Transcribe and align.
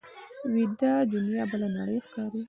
ویده 0.53 0.91
دنیا 1.11 1.43
بله 1.51 1.67
نړۍ 1.77 1.97
ښکاري 2.05 2.39